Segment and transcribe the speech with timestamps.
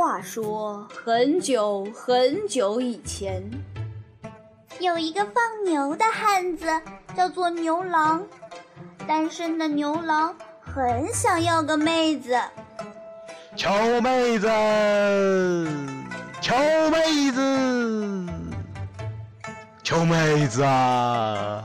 [0.00, 3.42] 话说，很久很久以前，
[4.78, 6.66] 有一个放牛的汉子，
[7.14, 8.26] 叫做牛郎。
[9.06, 12.34] 单身的牛郎很想要个妹子。
[13.54, 14.48] 求妹子，
[16.40, 16.54] 求
[16.90, 18.26] 妹子，
[19.82, 21.62] 求妹子啊！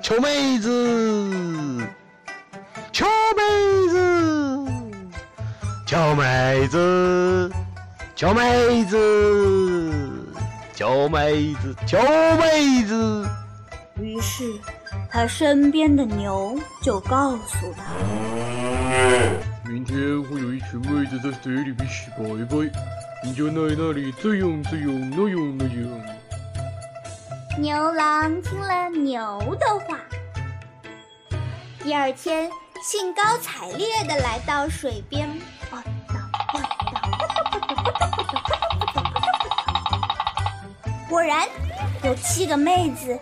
[0.00, 1.88] 求妹子，
[5.98, 7.50] 求妹子，
[8.14, 8.96] 求妹子，
[10.72, 11.98] 求妹子，求
[12.36, 13.28] 妹子。
[14.00, 14.44] 于是，
[15.10, 17.82] 他身边的牛就告诉他：
[19.68, 22.70] 明天会有一群妹子在水里面洗白白，
[23.24, 26.00] 你就在那里这样这样那样那样。
[27.58, 29.98] 牛郎听了牛的话，
[31.82, 32.48] 第二天
[32.84, 35.28] 兴高采烈地来到水边，
[41.08, 41.48] 果然
[42.02, 43.18] 有七个妹子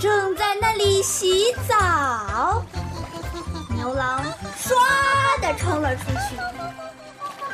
[0.00, 2.62] 正在那里洗澡。
[3.74, 4.24] 牛郎
[4.58, 4.74] 唰
[5.40, 6.36] 地冲了出去，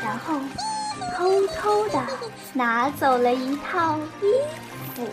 [0.02, 0.38] 然后
[1.16, 1.98] 偷偷地
[2.52, 4.26] 拿走了一套衣
[4.94, 5.08] 服。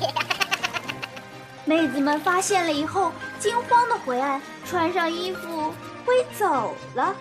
[1.64, 5.72] 妹子们发现了以后，惊慌的回岸，穿上衣服
[6.04, 7.14] 飞走了。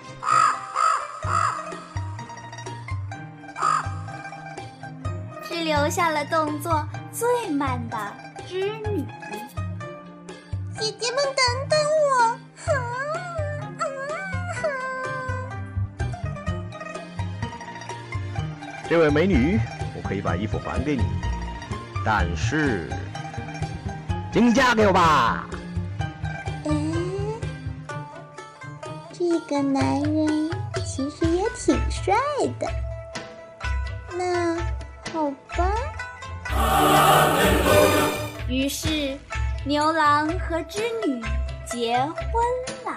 [5.63, 7.97] 留下了动作最慢的
[8.47, 9.05] 织女。
[10.79, 12.37] 姐姐们，等等我！
[18.89, 19.59] 这位美女，
[19.95, 21.03] 我可以把衣服还给你，
[22.05, 22.89] 但是，
[24.33, 25.47] 请你嫁给我吧。
[26.65, 27.39] 嗯，
[29.13, 30.51] 这个男人
[30.85, 32.13] 其实也挺帅
[32.59, 32.67] 的。
[34.17, 34.57] 那
[35.53, 35.69] 好吧。
[38.47, 39.17] 于是，
[39.65, 41.23] 牛郎和织女
[41.65, 42.11] 结婚
[42.85, 42.91] 了。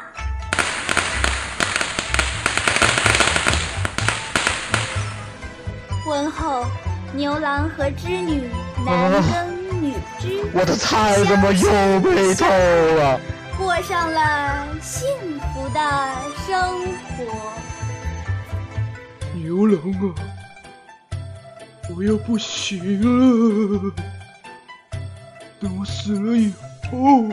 [6.05, 6.67] 婚后，
[7.15, 8.51] 牛郎和织女
[8.85, 13.21] 男耕女织，我的菜怎么又被偷了？
[13.57, 15.07] 过上了幸
[15.55, 15.81] 福的
[16.47, 16.53] 生
[17.17, 17.25] 活。
[19.35, 20.15] 牛郎啊，
[21.91, 23.93] 我要不行了。
[25.61, 26.53] 等我死了以
[26.91, 27.29] 后，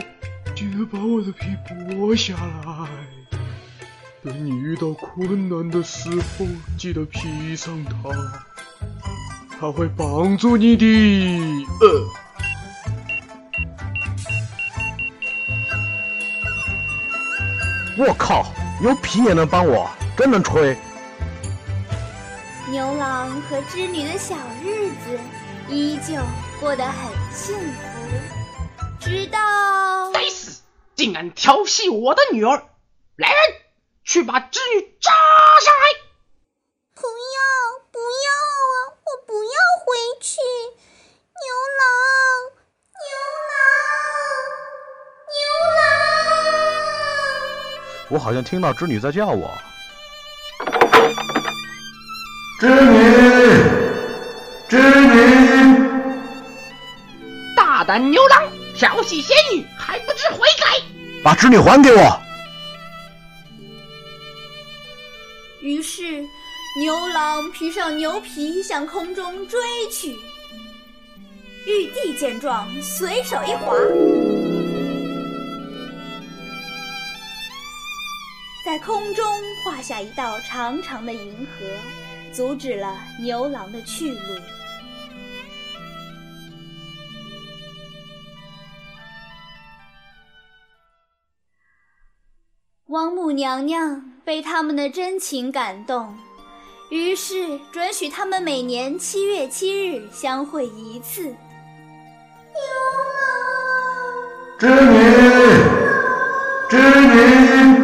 [0.54, 2.88] 记得把我的皮剥下来。
[4.22, 6.46] 等你遇到困难的时候，
[6.78, 8.10] 记得披上它，
[9.58, 10.86] 它会帮助你的。
[11.80, 12.06] 呃。
[17.98, 18.52] 我靠，
[18.82, 20.76] 有皮也能帮我，真能吹！
[22.72, 24.34] 牛郎和织女的小
[24.64, 25.20] 日子
[25.68, 26.14] 依旧
[26.58, 27.84] 过得很幸福，
[28.98, 30.62] 直到该死，
[30.94, 32.64] 竟敢调戏我的女儿！
[33.16, 33.38] 来人，
[34.04, 35.84] 去把织女扎上来！
[36.94, 37.12] 不要，
[37.90, 38.30] 不要
[38.72, 38.96] 啊！
[39.04, 39.50] 我不要
[39.84, 40.40] 回去！
[40.40, 41.84] 牛郎，
[43.02, 43.12] 牛
[43.50, 43.60] 郎，
[45.36, 45.44] 牛
[48.08, 48.08] 郎！
[48.08, 49.50] 我好像听到织女在叫我。
[52.62, 52.74] 织女，
[54.68, 55.18] 织女！
[57.56, 58.40] 大胆牛郎，
[58.76, 60.80] 调戏仙女，还不知悔改！
[61.24, 62.20] 把织女还给我！
[65.60, 66.24] 于是，
[66.78, 69.58] 牛郎披上牛皮向空中追
[69.90, 70.16] 去。
[71.66, 73.74] 玉帝见状，随手一划，
[78.64, 79.26] 在空中
[79.64, 81.66] 画下一道长长的银河。
[82.32, 84.18] 阻止了牛郎的去路。
[92.86, 96.14] 王母娘娘被他们的真情感动，
[96.90, 101.22] 于是准许他们每年七月七日相会一次。
[101.24, 101.36] 牛
[104.58, 104.98] 郎，织女，
[106.68, 106.76] 织
[107.78, 107.81] 女。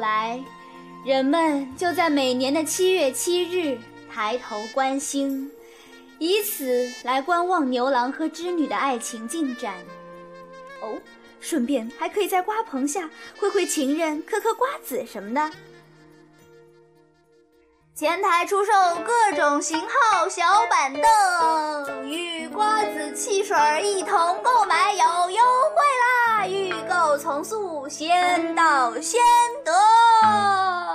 [0.00, 0.42] 来，
[1.04, 3.78] 人们就在每年的七月七日
[4.12, 5.48] 抬头观星，
[6.18, 9.74] 以此来观望牛郎和织女的爱情进展。
[10.80, 10.98] 哦，
[11.38, 13.08] 顺便还可以在瓜棚下
[13.38, 15.50] 会会情人，嗑嗑瓜子什么的。
[17.94, 18.72] 前台出售
[19.04, 24.98] 各种型号小板凳，与瓜子、汽水一同购买有
[25.30, 26.19] 优惠啦！
[27.18, 29.20] 从速，先到先
[29.64, 30.89] 得。